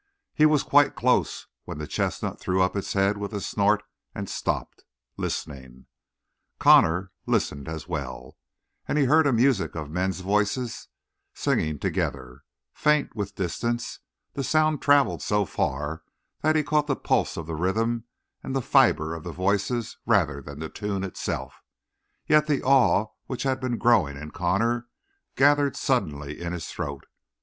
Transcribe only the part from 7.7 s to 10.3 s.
well, and he heard a music of men's